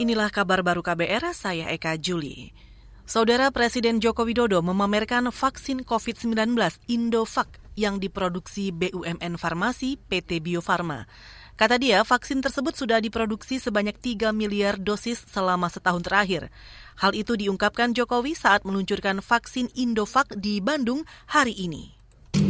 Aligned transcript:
Inilah 0.00 0.32
kabar 0.32 0.64
baru 0.64 0.80
KBR, 0.80 1.36
saya 1.36 1.68
Eka 1.68 2.00
Juli. 2.00 2.56
Saudara 3.04 3.52
Presiden 3.52 4.00
Joko 4.00 4.24
Widodo 4.24 4.64
memamerkan 4.64 5.28
vaksin 5.28 5.84
COVID-19 5.84 6.56
Indovac 6.88 7.60
yang 7.76 8.00
diproduksi 8.00 8.72
BUMN 8.72 9.36
Farmasi 9.36 10.00
PT 10.00 10.40
Bio 10.40 10.64
Farma. 10.64 11.04
Kata 11.52 11.76
dia, 11.76 12.00
vaksin 12.00 12.40
tersebut 12.40 12.80
sudah 12.80 12.96
diproduksi 12.96 13.60
sebanyak 13.60 13.92
3 14.00 14.32
miliar 14.32 14.80
dosis 14.80 15.20
selama 15.28 15.68
setahun 15.68 16.00
terakhir. 16.00 16.48
Hal 16.96 17.12
itu 17.12 17.36
diungkapkan 17.36 17.92
Jokowi 17.92 18.32
saat 18.32 18.64
meluncurkan 18.64 19.20
vaksin 19.20 19.68
Indovac 19.76 20.32
di 20.32 20.64
Bandung 20.64 21.04
hari 21.28 21.52
ini. 21.60 21.92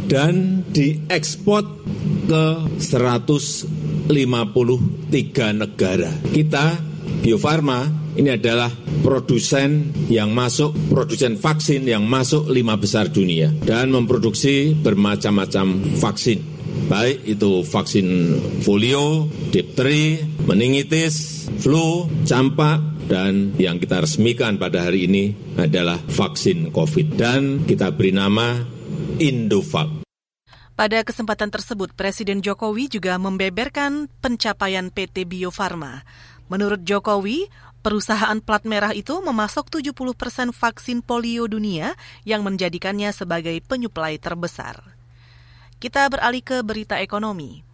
Dan 0.07 0.63
diekspor 0.71 1.67
ke 2.31 2.45
153 2.79 4.07
negara. 5.51 6.11
Kita, 6.31 6.90
Bio 7.21 7.37
Farma, 7.37 7.85
ini 8.17 8.33
adalah 8.33 8.73
produsen 9.05 9.93
yang 10.09 10.33
masuk, 10.33 10.73
produsen 10.89 11.37
vaksin 11.37 11.85
yang 11.85 12.01
masuk 12.01 12.49
lima 12.49 12.73
besar 12.81 13.13
dunia 13.13 13.53
dan 13.61 13.93
memproduksi 13.93 14.73
bermacam-macam 14.73 15.85
vaksin. 16.01 16.41
Baik 16.89 17.21
itu 17.29 17.61
vaksin 17.61 18.07
polio, 18.65 19.29
difteri, 19.53 20.17
meningitis, 20.49 21.45
flu, 21.61 22.09
campak, 22.25 23.05
dan 23.05 23.53
yang 23.61 23.77
kita 23.77 24.01
resmikan 24.01 24.57
pada 24.57 24.89
hari 24.89 25.05
ini 25.05 25.37
adalah 25.61 26.01
vaksin 26.01 26.73
COVID. 26.73 27.21
Dan 27.21 27.69
kita 27.69 27.93
beri 27.93 28.17
nama 28.17 28.65
Indovac. 29.21 30.01
Pada 30.73 31.05
kesempatan 31.05 31.53
tersebut, 31.53 31.93
Presiden 31.93 32.41
Jokowi 32.41 32.89
juga 32.89 33.13
membeberkan 33.21 34.09
pencapaian 34.25 34.89
PT 34.89 35.29
Bio 35.29 35.53
Farma. 35.53 36.01
Menurut 36.51 36.83
Jokowi, 36.83 37.47
Perusahaan 37.81 38.37
plat 38.37 38.61
merah 38.61 38.93
itu 38.93 39.17
memasok 39.25 39.81
70 39.81 40.13
persen 40.13 40.53
vaksin 40.53 41.01
polio 41.01 41.49
dunia 41.49 41.97
yang 42.29 42.45
menjadikannya 42.45 43.09
sebagai 43.09 43.57
penyuplai 43.65 44.21
terbesar. 44.21 44.85
Kita 45.81 46.05
beralih 46.05 46.45
ke 46.45 46.61
berita 46.61 47.01
ekonomi. 47.01 47.65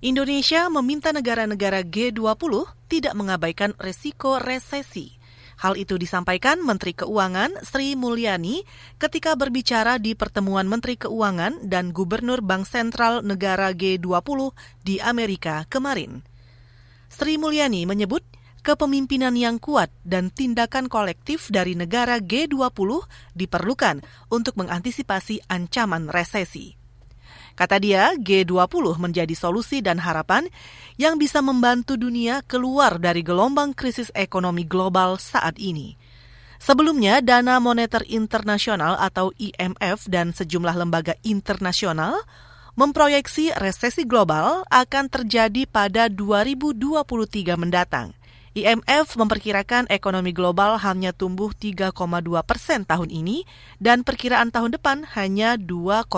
Indonesia 0.00 0.64
meminta 0.72 1.12
negara-negara 1.12 1.84
G20 1.84 2.72
tidak 2.88 3.12
mengabaikan 3.12 3.76
resiko 3.76 4.40
resesi. 4.40 5.12
Hal 5.60 5.76
itu 5.76 6.00
disampaikan 6.00 6.64
Menteri 6.64 6.96
Keuangan 6.96 7.60
Sri 7.60 7.92
Mulyani 8.00 8.64
ketika 8.96 9.36
berbicara 9.36 10.00
di 10.00 10.16
pertemuan 10.16 10.64
Menteri 10.64 10.96
Keuangan 10.96 11.68
dan 11.68 11.92
Gubernur 11.92 12.40
Bank 12.40 12.64
Sentral 12.64 13.20
negara 13.20 13.76
G20 13.76 14.56
di 14.80 15.04
Amerika 15.04 15.68
kemarin. 15.68 16.29
Sri 17.10 17.36
Mulyani 17.42 17.90
menyebut 17.90 18.22
kepemimpinan 18.62 19.34
yang 19.34 19.58
kuat 19.58 19.90
dan 20.06 20.30
tindakan 20.30 20.86
kolektif 20.86 21.50
dari 21.50 21.74
negara 21.74 22.22
G20 22.22 23.02
diperlukan 23.34 24.06
untuk 24.30 24.54
mengantisipasi 24.54 25.42
ancaman 25.50 26.06
resesi. 26.06 26.78
Kata 27.58 27.82
dia, 27.82 28.14
G20 28.14 28.96
menjadi 28.96 29.34
solusi 29.34 29.82
dan 29.82 29.98
harapan 30.00 30.46
yang 30.96 31.18
bisa 31.18 31.42
membantu 31.42 31.98
dunia 31.98 32.46
keluar 32.46 32.96
dari 33.02 33.26
gelombang 33.26 33.74
krisis 33.74 34.08
ekonomi 34.14 34.64
global 34.64 35.18
saat 35.18 35.58
ini. 35.58 35.98
Sebelumnya, 36.60 37.24
Dana 37.24 37.56
Moneter 37.58 38.04
Internasional 38.06 38.96
atau 39.00 39.32
IMF 39.34 40.06
dan 40.06 40.36
sejumlah 40.36 40.76
lembaga 40.76 41.16
internasional 41.24 42.20
memproyeksi 42.80 43.52
resesi 43.60 44.08
global 44.08 44.64
akan 44.72 45.12
terjadi 45.12 45.68
pada 45.68 46.08
2023 46.08 47.60
mendatang. 47.60 48.16
IMF 48.56 49.20
memperkirakan 49.20 49.84
ekonomi 49.92 50.32
global 50.32 50.80
hanya 50.80 51.12
tumbuh 51.12 51.52
3,2 51.52 51.92
persen 52.48 52.88
tahun 52.88 53.12
ini 53.12 53.44
dan 53.84 54.00
perkiraan 54.00 54.48
tahun 54.48 54.80
depan 54.80 55.04
hanya 55.12 55.60
2,9 55.60 56.08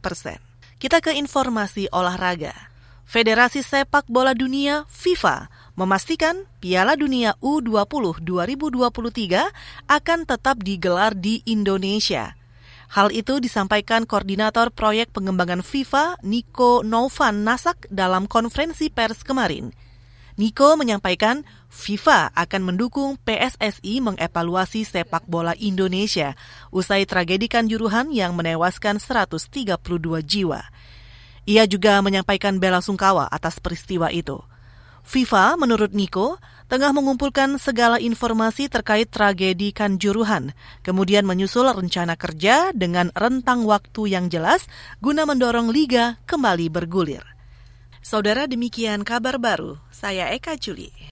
persen. 0.00 0.40
Kita 0.80 1.04
ke 1.04 1.12
informasi 1.12 1.92
olahraga. 1.92 2.72
Federasi 3.04 3.60
Sepak 3.60 4.08
Bola 4.08 4.32
Dunia 4.32 4.88
FIFA 4.88 5.52
memastikan 5.76 6.48
Piala 6.64 6.96
Dunia 6.96 7.36
U20 7.44 8.24
2023 8.24 9.92
akan 9.92 10.18
tetap 10.24 10.56
digelar 10.64 11.12
di 11.12 11.44
Indonesia. 11.44 12.34
Hal 12.94 13.10
itu 13.10 13.42
disampaikan 13.42 14.06
Koordinator 14.06 14.70
Proyek 14.70 15.10
Pengembangan 15.10 15.66
FIFA, 15.66 16.22
Niko 16.22 16.86
Novan 16.86 17.42
Nasak, 17.42 17.90
dalam 17.90 18.30
konferensi 18.30 18.86
pers 18.86 19.26
kemarin. 19.26 19.74
Niko 20.38 20.78
menyampaikan 20.78 21.42
FIFA 21.74 22.30
akan 22.38 22.62
mendukung 22.62 23.18
PSSI 23.26 23.98
mengevaluasi 23.98 24.86
sepak 24.86 25.26
bola 25.26 25.58
Indonesia 25.58 26.38
usai 26.70 27.02
tragedi 27.02 27.50
Kanjuruhan 27.50 28.14
yang 28.14 28.38
menewaskan 28.38 29.02
132 29.02 29.74
jiwa. 30.22 30.62
Ia 31.50 31.66
juga 31.66 31.98
menyampaikan 31.98 32.62
bela 32.62 32.78
sungkawa 32.78 33.26
atas 33.26 33.58
peristiwa 33.58 34.14
itu. 34.14 34.38
FIFA, 35.02 35.58
menurut 35.58 35.90
Niko, 35.90 36.38
tengah 36.70 36.94
mengumpulkan 36.94 37.58
segala 37.58 37.98
informasi 37.98 38.70
terkait 38.70 39.10
tragedi 39.10 39.74
Kanjuruhan, 39.74 40.54
kemudian 40.86 41.26
menyusul 41.26 41.66
rencana 41.66 42.14
kerja 42.14 42.70
dengan 42.70 43.10
rentang 43.18 43.66
waktu 43.66 44.14
yang 44.14 44.30
jelas 44.30 44.70
guna 45.02 45.26
mendorong 45.26 45.74
liga 45.74 46.22
kembali 46.30 46.70
bergulir. 46.70 47.26
Saudara 47.98 48.46
demikian 48.46 49.02
kabar 49.02 49.42
baru, 49.42 49.82
saya 49.90 50.30
Eka 50.30 50.54
Juli. 50.54 50.94